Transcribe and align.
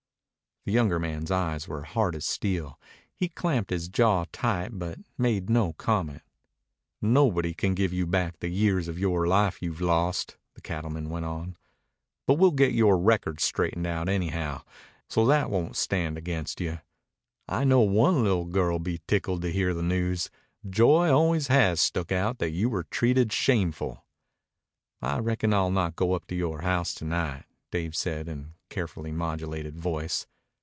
The 0.63 0.71
younger 0.73 0.99
man's 0.99 1.31
eyes 1.31 1.67
were 1.67 1.81
hard 1.81 2.15
as 2.15 2.23
steel. 2.23 2.79
He 3.15 3.29
clamped 3.29 3.71
his 3.71 3.89
jaw 3.89 4.25
tight, 4.31 4.69
but 4.73 4.99
he 4.99 5.03
made 5.17 5.49
no 5.49 5.73
comment. 5.73 6.21
"Nobody 7.01 7.55
can 7.55 7.73
give 7.73 7.91
you 7.91 8.05
back 8.05 8.37
the 8.37 8.47
years 8.47 8.87
of 8.87 8.99
yore 8.99 9.25
life 9.25 9.63
you've 9.63 9.81
lost," 9.81 10.37
the 10.53 10.61
cattleman 10.61 11.09
went 11.09 11.25
on. 11.25 11.57
"But 12.27 12.35
we'll 12.35 12.51
get 12.51 12.73
yore 12.73 12.99
record 12.99 13.39
straightened 13.39 13.87
out, 13.87 14.07
anyhow, 14.07 14.61
so 15.09 15.25
that 15.25 15.49
won't 15.49 15.75
stand 15.77 16.15
against 16.15 16.61
you. 16.61 16.79
I 17.49 17.63
know 17.63 17.81
one 17.81 18.23
li'l' 18.23 18.45
girl 18.45 18.73
will 18.73 18.79
be 18.79 19.01
tickled 19.07 19.41
to 19.41 19.51
hear 19.51 19.73
the 19.73 19.81
news. 19.81 20.29
Joy 20.69 21.11
always 21.11 21.47
has 21.47 21.81
stuck 21.81 22.11
out 22.11 22.37
that 22.37 22.51
you 22.51 22.69
were 22.69 22.83
treated 22.83 23.33
shameful." 23.33 24.05
"I 25.01 25.17
reckon 25.17 25.55
I'll 25.55 25.71
not 25.71 25.95
go 25.95 26.13
up 26.13 26.27
to 26.27 26.35
your 26.35 26.61
house 26.61 26.93
to 26.95 27.05
night," 27.05 27.45
Dave 27.71 27.95
said 27.95 28.27
in 28.27 28.53
a 28.53 28.69
carefully 28.71 29.11
modulated 29.11 29.79
voice. 29.79 30.27